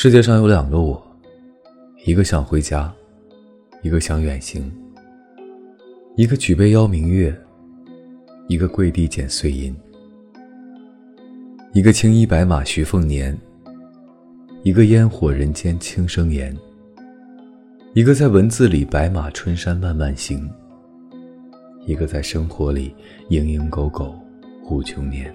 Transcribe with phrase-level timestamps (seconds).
[0.00, 1.04] 世界上有两个我，
[2.04, 2.94] 一个想回家，
[3.82, 4.72] 一个想远行。
[6.14, 7.36] 一个举杯邀明月，
[8.46, 9.76] 一个跪地捡碎银。
[11.72, 13.36] 一个青衣白马徐凤年，
[14.62, 16.56] 一个烟火人间轻声言。
[17.92, 20.48] 一个在文字里白马春山慢慢行，
[21.86, 22.94] 一个在生活里
[23.30, 24.14] 蝇营狗苟
[24.62, 25.34] 护穷年。